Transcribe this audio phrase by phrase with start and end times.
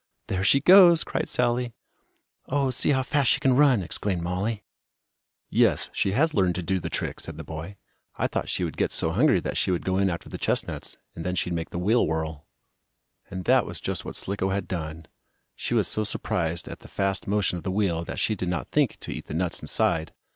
[0.29, 1.73] "There she goes!" cried Sallie.
[2.47, 4.63] "Oh, see how fast she can run!" exclaimed Mollie.
[5.51, 7.75] "Yes, she has learned to do the trick," said the boy.
[8.15, 10.97] "I thought she would get so hungry that she would go in after the chestnuts,
[11.15, 12.47] and then she'd make the wheel whirl."
[13.29, 15.05] And that was just what Slicko had done.
[15.55, 18.69] She was so surprised at the fast motion of the wheel that she did not
[18.69, 20.15] think to eat the nuts inside.